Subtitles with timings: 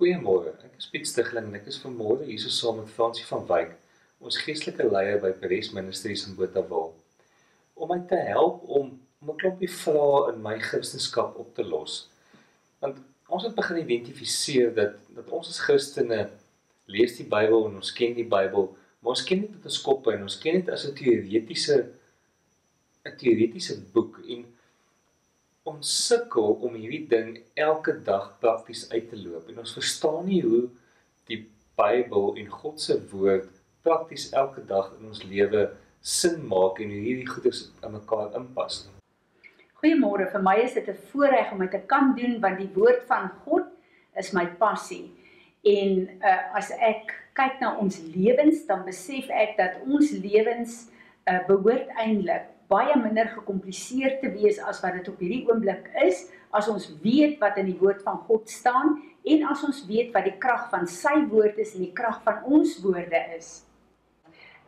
[0.00, 0.54] Goeiemôre.
[0.64, 3.74] Ek is Piet Stigling en ek is vanmôre hier so saam met Fransie van Wyk,
[4.24, 6.94] ons geestelike leier by Paris Ministries in Botawil,
[7.76, 12.08] om my te help om 'n klompie vrae in my Christendom op te los.
[12.80, 12.96] Want
[13.28, 16.30] ons het begin identifiseer dat dat ons as Christene
[16.88, 20.14] lees die Bybel en ons ken die Bybel, maar ons ken dit met ons koppe
[20.16, 21.76] en ons ken dit as 'n teoretiese
[23.04, 24.48] 'n teoretiese boek en
[25.68, 30.40] ons sukkel om hierdie ding elke dag prakties uit te loop en ons verstaan nie
[30.44, 30.62] hoe
[31.28, 31.42] die
[31.80, 33.50] Bybel en God se woord
[33.84, 35.68] prakties elke dag in ons lewe
[36.00, 38.86] sin maak en hoe hierdie goeders in mekaar inpas.
[39.80, 43.04] Goeiemôre, vir my is dit 'n voorreg om dit te kan doen want die woord
[43.08, 43.68] van God
[44.16, 45.12] is my passie.
[45.64, 50.88] En uh, as ek kyk na ons lewens, dan besef ek dat ons lewens
[51.28, 56.28] uh, behoort eintlik baie minder gekompliseer te wees as wat dit op hierdie oomblik is
[56.54, 58.96] as ons weet wat in die woord van God staan
[59.26, 62.46] en as ons weet wat die krag van sy woord is en die krag van
[62.46, 63.50] ons woorde is.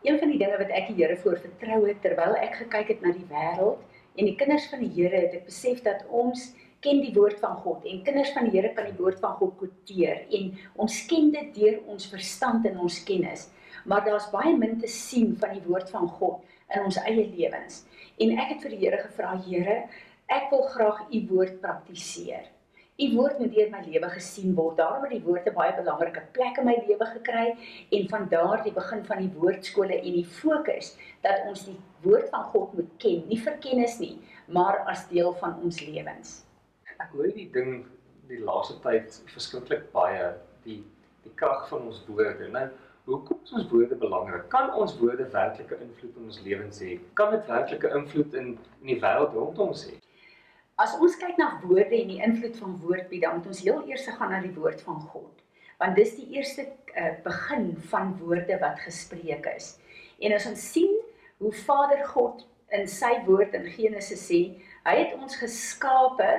[0.03, 3.07] Een van die dinge wat ek die Here voor vertrou het terwyl ek gekyk het
[3.07, 3.79] na die wêreld
[4.19, 6.51] en die kinders van die Here het ek besef dat ons
[6.83, 9.55] ken die woord van God en kinders van die Here kan die woord van God
[9.63, 10.51] quoteer en
[10.83, 13.47] ons ken dit deur ons verstand en ons kennis
[13.87, 17.83] maar daar's baie min te sien van die woord van God in ons eie lewens.
[18.23, 19.79] En ek het vir die Here gevra, Here,
[20.31, 22.51] ek wil graag u woord praktiseer.
[23.03, 24.77] U woord moet deur my lewe gesien word.
[24.79, 27.47] Daarom het die woord 'n baie belangrike plek in my lewe gekry
[27.99, 32.45] en van daardie begin van die woordskole en die fokus dat ons die woord van
[32.53, 36.45] God moet ken, nie vir kennis nie, maar as deel van ons lewens.
[37.01, 37.87] Ek hoor die ding
[38.29, 40.35] die laaste tyd verskriklik baie
[40.65, 40.85] die
[41.25, 42.49] die krag van ons woorde.
[42.49, 42.69] Nou
[43.05, 44.45] Hoekom is ons woorde belangrik?
[44.49, 46.93] Kan ons woorde werklike invloed in ons lewens hê?
[47.19, 49.97] Kan dit werklike invloed in in die wêreld rondom ons hê?
[50.83, 54.07] As ons kyk na woorde en die invloed van woordbied, dan moet ons heel eers
[54.07, 55.43] gaan na die woord van God.
[55.83, 59.75] Want dis die eerste uh, begin van woorde wat gespreek is.
[60.23, 60.95] En as ons sien
[61.43, 64.45] hoe Vader God in sy woord in Genesis sê,
[64.87, 66.31] hy het ons geskape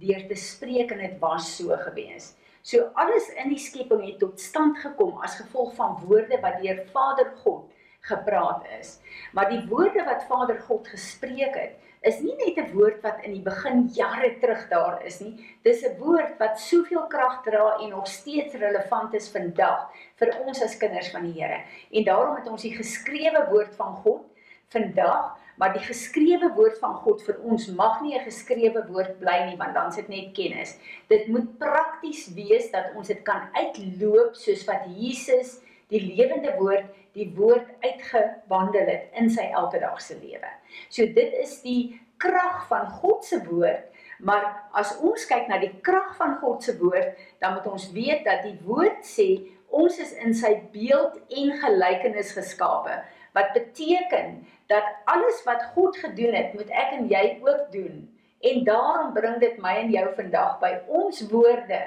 [0.00, 2.34] deur te spreek en dit was so gewees.
[2.62, 6.82] So alles in die skepping het tot stand gekom as gevolg van woorde wat deur
[6.92, 8.98] Vader God gepraat is.
[9.32, 13.32] Maar die woorde wat Vader God gespreek het, is nie net 'n woord wat in
[13.32, 15.56] die begin jare terug daar is nie.
[15.62, 20.62] Dis 'n woord wat soveel krag dra en nog steeds relevant is vandag vir ons
[20.62, 21.60] as kinders van die Here.
[21.90, 24.24] En daarom het ons die geskrewe woord van God
[24.68, 29.38] vandag maar die geskrewe woord van God vir ons mag nie 'n geskrewe woord bly
[29.48, 30.78] nie want dan sit net kennis.
[31.08, 36.88] Dit moet prakties wees dat ons dit kan uitloop soos wat Jesus die lewende woord
[37.12, 40.50] die woord uitgewandel het in sy elkedagse lewe.
[40.88, 43.88] So dit is die krag van God se woord,
[44.20, 48.24] maar as ons kyk na die krag van God se woord, dan moet ons weet
[48.24, 49.28] dat die woord sê
[49.70, 53.00] ons is in sy beeld en gelykenis geskape
[53.36, 54.40] wat beteken
[54.70, 58.06] dat alles wat God gedoen het, moet ek en jy ook doen.
[58.40, 61.80] En daarom bring dit my en jou vandag by ons woorde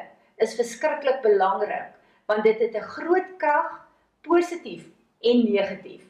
[0.44, 1.92] is verskriklik belangrik
[2.30, 3.72] want dit het 'n groot krag
[4.22, 4.86] positief
[5.20, 6.04] en negatief.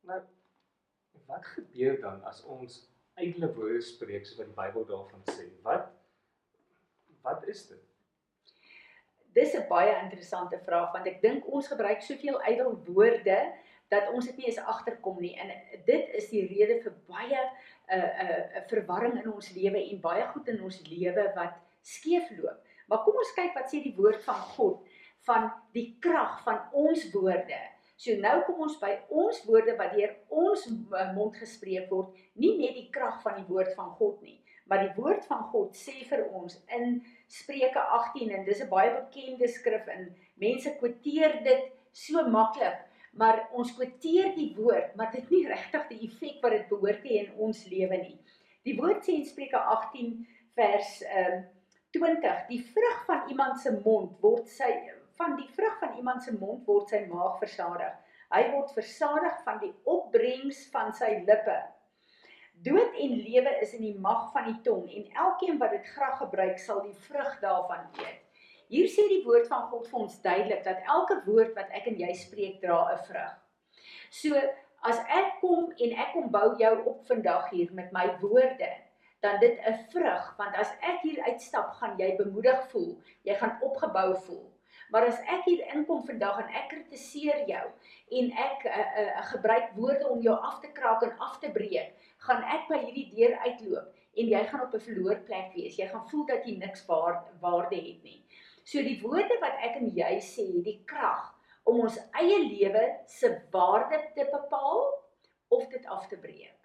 [0.00, 0.20] Nou
[1.26, 5.46] wat gebeur dan as ons ydelle woorde spreek soos wat die Bybel daarvan sê?
[5.62, 5.88] Wat
[7.22, 7.82] wat is dit?
[9.32, 13.38] Dis 'n baie interessante vraag want ek dink ons gebruik soveel ydel woorde
[13.92, 15.52] dat ons dit nie eens agterkom nie en
[15.86, 17.50] dit is die rede vir baie 'n
[17.96, 22.58] uh, 'n uh, verwarring in ons lewe en baie goed in ons lewe wat skeefloop.
[22.88, 24.88] Maar kom ons kyk wat sê die woord van God
[25.26, 27.60] van die krag van ons woorde.
[27.96, 30.64] So nou kom ons by ons woorde wat deur ons
[31.14, 34.94] mond gespreek word, nie net die krag van die woord van God nie, maar die
[34.96, 36.96] woord van God sê vir ons in
[37.30, 42.80] Spreuke 18 en dis 'n baie bekende skrif en mense kwoteer dit so maklik
[43.18, 47.10] maar ons kwoteer die woord, maar dit nie regtig die effek wat dit behoort te
[47.12, 48.16] hê in ons lewe nie.
[48.64, 50.14] Die woord sê in Spreuke 18
[50.56, 51.42] vers ehm uh,
[51.92, 54.70] 20, die vrug van iemand se mond word sy
[55.20, 57.92] van die vrug van iemand se mond word sy maag versadig.
[58.32, 61.58] Hy word versadig van die opbrengs van sy lippe.
[62.64, 66.16] Dood en lewe is in die mag van die tong en elkeen wat dit graag
[66.22, 68.21] gebruik sal die vrug daarvan eet.
[68.72, 71.98] Hier sê die woord van God vir ons duidelik dat elke woord wat ek en
[72.00, 73.34] jy spreek dra 'n vrug.
[74.20, 74.38] So
[74.90, 78.70] as ek kom en ek kom bou jou op vandag hier met my woorde,
[79.20, 83.58] dan dit 'n vrug want as ek hier uitstap, gaan jy bemoedig voel, jy gaan
[83.60, 84.48] opgebou voel.
[84.90, 87.66] Maar as ek hier inkom vandag en ek kritiseer jou
[88.18, 91.92] en ek uh, uh, gebruik woorde om jou af te kraak en af te breek,
[92.24, 95.76] gaan ek by hierdie deur uitloop en jy gaan op 'n verloor plek wees.
[95.76, 98.21] Jy gaan voel dat jy niks waard, waarde het nie.
[98.64, 101.30] So die woorde wat ek en jy sê, die krag
[101.68, 104.84] om ons eie lewe se waarde te bepaal
[105.52, 106.58] of dit af te breek.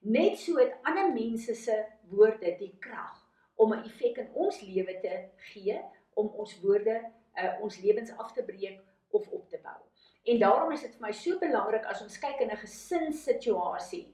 [0.00, 1.76] Net so het ander mense se
[2.12, 3.16] woorde die krag
[3.56, 5.14] om 'n effek in ons lewe te
[5.52, 5.80] gee
[6.14, 6.96] om ons woorde
[7.42, 9.80] uh, ons lewens af te breek of op te bou.
[10.24, 14.06] En daarom is dit vir my so belangrik as ons kyk in 'n gesinssituasie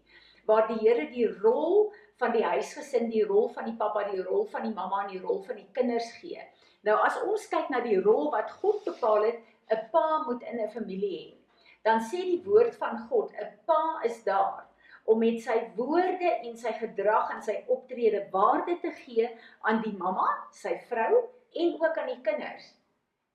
[0.47, 4.45] waar die Here die rol van die huisgesin, die rol van die pappa, die rol
[4.47, 6.41] van die mamma en die rol van die kinders gee.
[6.85, 9.41] Nou as ons kyk na die rol wat God bepaal het,
[9.73, 11.35] 'n pa moet in 'n familie hê.
[11.85, 14.67] Dan sê die woord van God, 'n pa is daar
[15.05, 19.29] om met sy woorde en sy gedrag en sy optrede waarde te gee
[19.61, 22.75] aan die mamma, sy vrou en ook aan die kinders.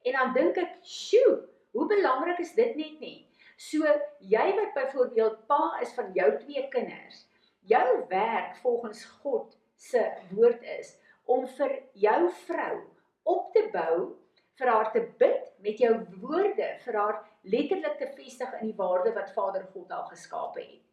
[0.06, 3.78] En dan dink ek, "Sjoe, hoe belangrik is dit net nie?" So
[4.20, 7.28] jy wat byvoorbeeld pa is van jou twee kinders,
[7.62, 12.99] jou werk volgens God se woord is om vir jou vrou
[13.34, 14.16] op te bou,
[14.60, 19.14] vir haar te bid met jou woorde, vir haar letterlik te vestig in die waarde
[19.16, 20.84] wat Vader God haar geskape het.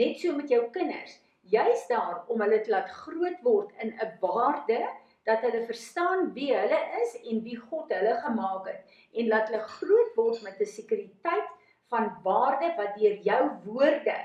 [0.00, 1.18] Net so met jou kinders,
[1.52, 4.80] jy's daar om hulle te laat groot word in 'n waarde
[5.26, 9.62] dat hulle verstaan wie hulle is en wie God hulle gemaak het en laat hulle
[9.76, 11.50] groot word met 'n sekuriteit
[11.90, 14.18] van waarde wat deur jou woorde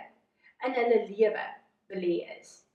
[0.65, 1.45] in hulle lewe
[1.88, 2.66] belê is.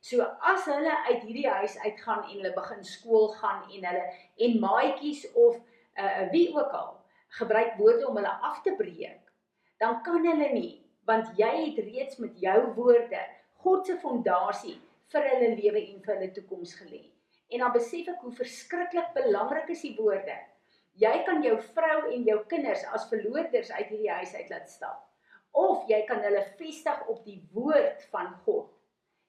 [0.00, 4.04] So as hulle uit hierdie huis uitgaan en hulle begin skool gaan en hulle
[4.46, 5.58] en maatjies of
[5.98, 6.92] uh wie ook al
[7.38, 9.32] gebruik woorde om hulle af te breek,
[9.78, 10.74] dan kan hulle nie
[11.08, 13.20] want jy het reeds met jou woorde
[13.64, 14.76] God se fondasie
[15.12, 17.02] vir hulle lewe en vir hulle toekoms gelê.
[17.48, 20.36] En dan besef ek hoe verskriklik belangrik is die woorde.
[21.00, 25.04] Jy kan jou vrou en jou kinders as verloorders uit hierdie huis uit laat stap
[25.58, 28.68] of jy kan hulle vestig op die woord van God.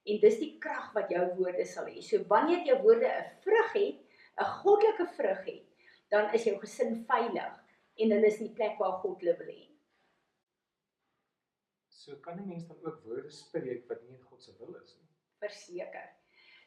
[0.10, 2.02] En dis die krag wat jou woorde sal hê.
[2.02, 3.98] So wanneer jou woorde 'n vrug het,
[4.40, 5.66] 'n goddelike vrug het,
[6.10, 7.56] dan is jou gesin veilig
[8.02, 9.66] en hulle is in die plek waar God hulle wil hê.
[11.88, 14.96] So kan 'n mens dan ook woorde spreek wat nie in God se wil is
[14.98, 15.08] nie.
[15.40, 16.10] Verseker.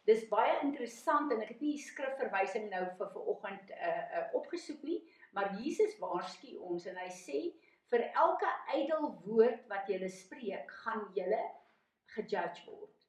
[0.05, 4.99] Dis baie interessant en ek het nie skrifverwysing nou vir vanoggend uh, uh opgesoek nie,
[5.33, 7.43] maar Jesus waarsku ons en hy sê
[7.93, 11.29] vir elke ydel woord wat jy spreek, gaan jy
[12.15, 13.02] gejudge word.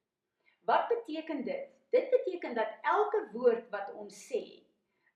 [0.66, 1.70] Wat beteken dit?
[1.90, 4.64] Dit beteken dat elke woord wat ons sê,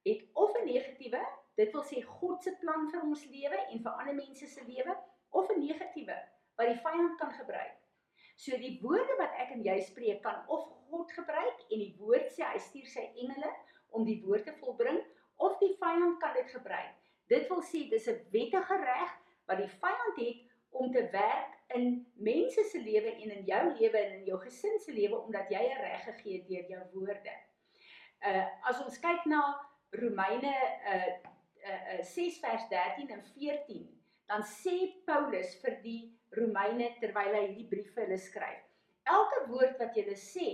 [0.03, 1.21] het of 'n negatiewe,
[1.55, 4.97] dit wil sê God se plan vir ons lewe en vir ander mense se lewe,
[5.29, 6.17] of 'n negatiewe
[6.55, 7.77] wat die vyand kan gebruik.
[8.35, 12.31] So die woorde wat ek en jy spreek kan of God gebruik en die woord
[12.33, 13.51] sê hy stuur sy engele
[13.89, 15.01] om die woord te volbring
[15.35, 16.93] of die vyand kan dit gebruik.
[17.27, 19.11] Dit wil sê dis 'n wettige reg
[19.47, 20.37] wat die vyand het
[20.69, 24.79] om te werk in mense se lewe en in jou lewe en in jou gesin
[24.79, 27.33] se lewe omdat jy 'n reg gegee het deur jou woorde.
[28.27, 29.41] Uh as ons kyk na
[29.91, 30.55] Romeine
[30.93, 31.11] uh
[31.71, 33.83] uh 6 vers 13 en 14,
[34.27, 38.63] dan sê Paulus vir die Romeine terwyl hy hierdie brief vir hulle skryf:
[39.03, 40.49] Elke woord wat jy sê,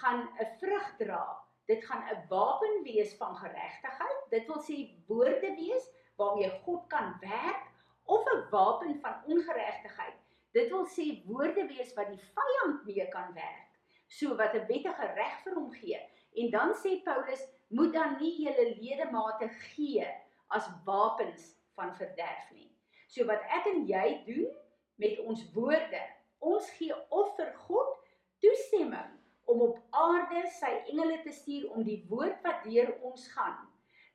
[0.00, 1.24] gaan 'n vrug dra.
[1.66, 4.20] Dit gaan 'n wapen wees van geregtigheid.
[4.30, 4.76] Dit wil sê
[5.06, 7.68] woorde wees waarmee God kan werk
[8.08, 10.16] of 'n wapen van ongeregtigheid.
[10.56, 13.68] Dit wil sê woorde wees wat die vyand mee kan werk,
[14.06, 16.00] so wat 'n wettige reg vir hom gee.
[16.34, 20.06] En dan sê Paulus, moet dan nie julle ledemate gee
[20.46, 22.70] as wapens van verderf nie.
[23.06, 24.56] So wat ek en jy doen
[24.96, 26.02] met ons woorde,
[26.38, 27.94] ons gee of vir God
[28.38, 33.68] toestemming om op aarde sy engele te stuur om die woord wat deur ons gaan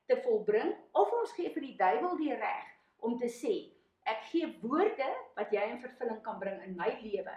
[0.06, 2.68] te volbring of ons gee vir die duiwel die reg
[3.04, 3.54] om te sê
[4.10, 5.08] Ek gee woorde
[5.38, 7.36] wat jy in vervulling kan bring in my lewe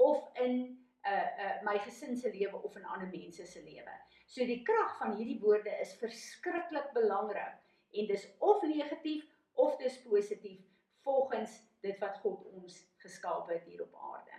[0.00, 0.54] of in
[1.02, 3.94] 'n uh, uh, my gesin se lewe of in ander mense se lewe.
[4.26, 7.58] So die krag van hierdie woorde is verskriklik belangrik
[7.92, 10.62] en dis of negatief of dis positief
[11.02, 14.38] volgens dit wat God ons geskaap het hier op aarde.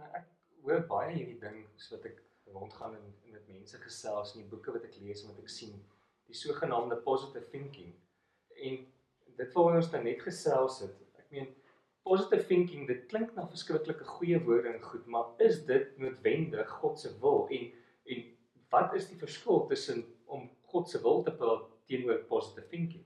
[0.00, 0.30] Nou ek
[0.62, 2.22] hoor baie hierdie ding so wat ek
[2.54, 5.74] rondgaan en met mense gesels en die boeke wat ek lees en wat ek sien,
[6.30, 7.92] die sogenaamde positive thinking
[8.62, 8.92] en
[9.36, 10.94] dit wil ons dan net gesels het.
[11.18, 11.48] Ek meen
[12.06, 17.00] positive thinking, dit klink na verskriklike goeie woorde en goed, maar is dit noodwendig God
[17.00, 17.72] se wil en
[18.06, 18.24] en
[18.70, 23.04] wat is die verskil tussen om God se wil te praat teenoor positive thinking?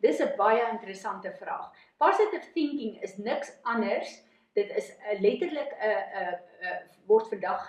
[0.00, 1.72] Dis 'n baie interessante vraag.
[1.96, 4.22] Positive thinking is niks anders.
[4.52, 7.68] Dit is letterlik 'n 'n word vandag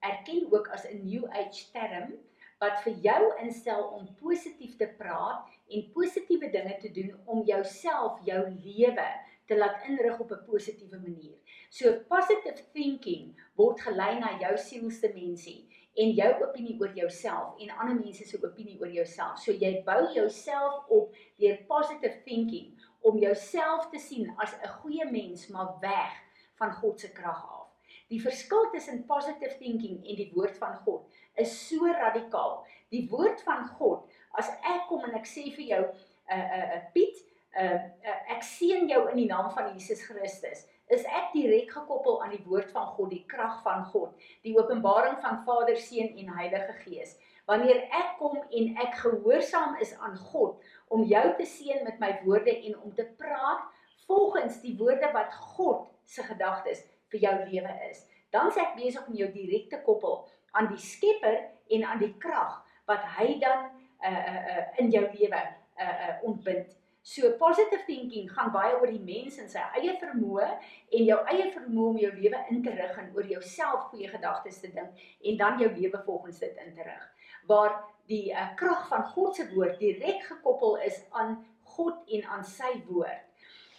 [0.00, 2.14] erken ook as 'n new age term
[2.58, 8.20] wat vir jou instel om positief te praat en positiewe dinge te doen om jouself,
[8.24, 9.08] jou lewe
[9.46, 11.38] te laat inrig op 'n positiewe manier.
[11.70, 17.96] So positive thinking word gelei na jou sielsdimensie en jou opinie oor jouself en ander
[18.00, 19.38] mense se opinie oor jouself.
[19.38, 25.10] So jy bou jouself op deur positive thinking om jouself te sien as 'n goeie
[25.10, 26.12] mens maar weg
[26.54, 27.65] van God se krag af.
[28.12, 31.06] Die verskil tussen positive thinking en die woord van God
[31.42, 32.60] is so radikaal.
[32.94, 34.06] Die woord van God,
[34.38, 35.82] as ek kom en ek sê vir jou,
[36.30, 37.18] uh, uh, Piet,
[37.58, 37.66] uh,
[38.06, 42.30] uh, ek seën jou in die naam van Jesus Christus is ek direk gekoppel aan
[42.30, 44.12] die woord van God, die krag van God,
[44.46, 47.16] die openbaring van Vader, Seun en Heilige Gees.
[47.50, 50.62] Wanneer ek kom en ek gehoorsaam is aan God
[50.94, 53.66] om jou te seën met my woorde en om te praat
[54.06, 59.06] volgens die woorde wat God se gedagtes vir jou lewe is, dan is ek besig
[59.06, 60.24] om jou direk te koppel
[60.56, 63.70] aan die Skepper en aan die krag wat hy dan
[64.06, 65.40] uh uh, uh in jou lewe
[65.80, 66.74] uh uh ontbind.
[67.06, 71.44] So positive thinking gaan baie oor die mens en sy eie vermoë en jou eie
[71.54, 75.38] vermoë om jou lewe in te rig en oor jouself goeie gedagtes te dink en
[75.38, 77.04] dan jou lewe volgens dit in te rig.
[77.46, 77.76] Waar
[78.10, 81.38] die uh, krag van God se woord direk gekoppel is aan
[81.76, 83.22] God en aan sy woord.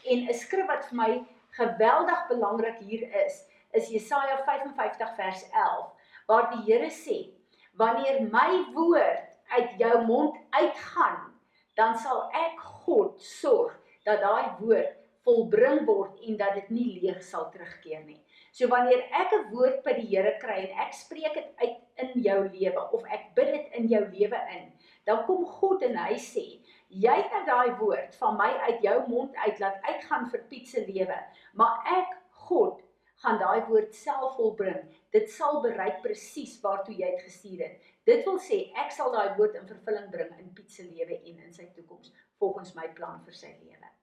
[0.07, 1.11] En 'n skrif wat vir my
[1.57, 5.93] geweldig belangrik hier is, is Jesaja 55 vers 11
[6.27, 7.33] waar die Here sê:
[7.73, 11.33] "Wanneer my woord uit jou mond uitgaan,
[11.75, 14.95] dan sal ek God sorg dat daai woord
[15.27, 18.19] volbring word en dat dit nie leeg sal terugkeer nie.
[18.55, 22.23] So wanneer ek 'n woord by die Here kry en ek spreek dit uit in
[22.23, 24.71] jou lewe of ek bid dit in jou lewe in,
[25.05, 26.45] dan kom God en hy sê,
[26.87, 30.67] jy het nou daai woord van my uit jou mond uit laat uitgaan vir Piet
[30.67, 31.17] se lewe,
[31.53, 32.13] maar ek
[32.47, 32.83] God
[33.23, 34.79] gaan daai woord self volbring.
[35.11, 37.91] Dit sal bereik presies waartoe jy dit gestuur het.
[38.07, 41.45] Dit wil sê ek sal daai woord in vervulling bring in Piet se lewe en
[41.47, 43.93] in sy toekoms volgens my plan vir sy lewe.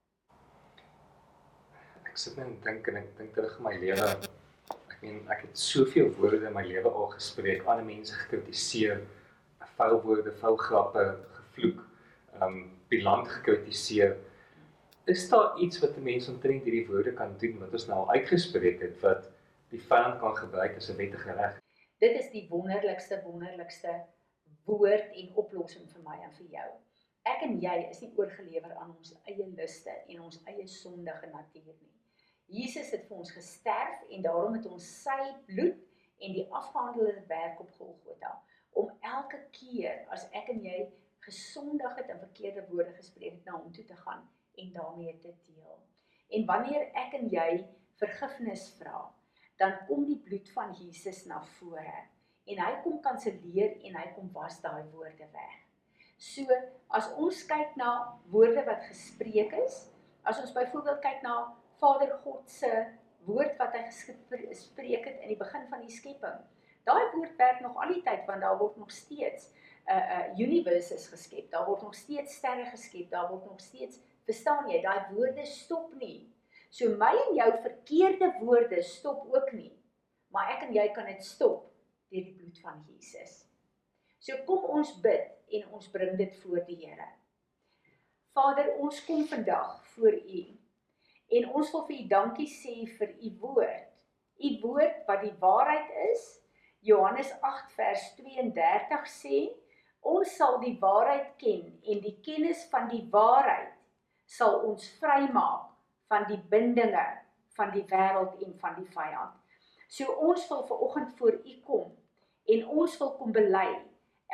[2.05, 4.11] Ek sit en dink en ek dink terug aan my lewe.
[4.91, 9.05] Ek meen ek het soveel woorde in my lewe al gespreek, ander mense gekritiseer,
[9.79, 11.05] vuil woorde, vuil grappe,
[11.39, 11.81] gevloek,
[12.43, 14.17] um bilant gekritiseer
[15.05, 18.81] is daar iets wat 'n mens omtrent hierdie woorde kan doen wat ons nou uitgespreek
[18.81, 19.31] het wat
[19.69, 21.61] die vyand kan gebruik as 'n wettige reg?
[21.99, 24.05] Dit is die wonderlikste wonderlikste
[24.65, 26.71] woord en oplossing vir my en vir jou.
[27.23, 31.75] Ek en jy is nie oorgelewer aan ons eie luste en ons eie sondige natuur
[31.81, 31.93] nie.
[32.47, 35.81] Jesus het vir ons gesterf en daarom het ons sy bloed
[36.19, 40.91] en die afgehandelde werk op Golgotha om elke keer as ek en jy
[41.25, 44.25] gesondig het en verkeerde woorde gespreek het na hom toe te gaan
[44.61, 45.79] en daarmee te deel.
[46.29, 47.49] En wanneer ek en jy
[48.01, 49.07] vergifnis vra,
[49.61, 52.01] dan kom die bloed van Jesus na vore
[52.45, 55.61] en hy kom kanselleer en hy kom was daai woorde weg.
[56.19, 56.47] So
[56.95, 57.91] as ons kyk na
[58.33, 59.85] woorde wat gespreek is,
[60.25, 61.39] as ons byvoorbeeld kyk na
[61.81, 62.71] Vader God se
[63.25, 66.43] woord wat hy gespreek het in die begin van die skepping.
[66.85, 69.49] Daai woord werk nog al die tyd want daar word nog steeds
[69.85, 71.51] 'n uh, uh, universe is geskep.
[71.51, 73.11] Daar word nog steeds sterre geskep.
[73.11, 76.31] Daar word nog steeds Verstaan jy, daai woorde stop nie.
[76.73, 79.73] So my en jou verkeerde woorde stop ook nie.
[80.33, 81.69] Maar ek en jy kan dit stop
[82.11, 83.43] deur die bloed van Jesus.
[84.23, 87.11] So kom ons bid en ons bring dit voor die Here.
[88.35, 90.45] Vader, ons kom vandag voor U
[91.35, 93.93] en ons wil vir U dankie sê vir U woord.
[94.45, 96.25] U woord wat die waarheid is.
[96.85, 99.39] Johannes 8 vers 32 sê,
[100.05, 103.73] ons sal die waarheid ken en die kennis van die waarheid
[104.29, 105.71] sal ons vrymaak
[106.13, 107.07] van die bindinge
[107.57, 109.35] van die wêreld en van die vyand.
[109.89, 111.91] So ons wil ver oggend voor U kom
[112.51, 113.69] en ons wil kom bely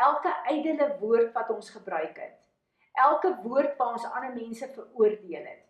[0.00, 2.38] elke ydelle woord wat ons gebruik het.
[2.96, 5.66] Elke woord wat ons ander mense veroordeel het.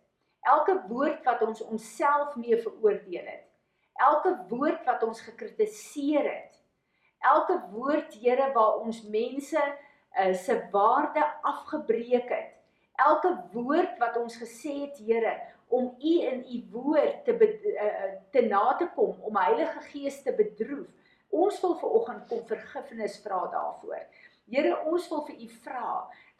[0.47, 3.45] Elke woord wat ons onsself mee veroordeel het.
[4.01, 6.57] Elke woord wat ons gekritiseer het.
[7.21, 9.61] Elke woord Here waar ons mense
[10.19, 12.57] uh, se waarde afgebreek het
[13.01, 15.35] elke woord wat ons gesê het Here
[15.71, 20.33] om u in u woord te uh, te na te kom om Heilige Gees te
[20.35, 20.89] bedroef.
[21.31, 24.03] Ons wil ver oggend kom vergifnis vra daarvoor.
[24.51, 25.91] Here, ons wil vir u vra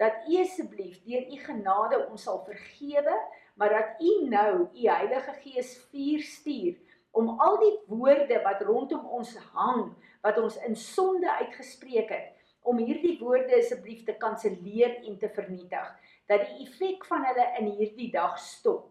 [0.02, 3.16] dat u asseblief deur u genade ons sal vergewe,
[3.56, 6.76] maar dat u nou u Heilige Gees vuur stuur
[7.12, 12.30] om al die woorde wat rondom ons hang, wat ons in sonde uitgespreek het,
[12.62, 15.88] om hierdie woorde asseblief te kanselleer en te vernietig
[16.30, 18.88] dat die effek van hulle in hierdie dag stop.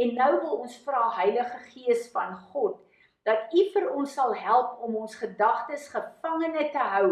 [0.00, 2.80] En nou wil ons vra Heilige Gees van God
[3.28, 7.08] dat U vir ons sal help om ons gedagtes gevangene te hou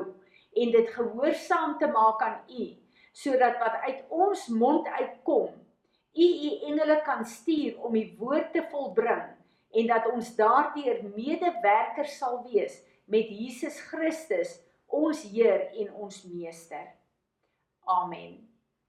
[0.61, 2.71] en dit gehoorsaam te maak aan U
[3.13, 5.51] sodat wat uit ons mond uitkom
[6.15, 9.29] U U engele kan stuur om die woord te volbring
[9.71, 14.57] en dat ons daardeur medewerkers sal wees met Jesus Christus
[14.91, 16.87] ons Heer en ons Meester.
[17.87, 18.50] Amen.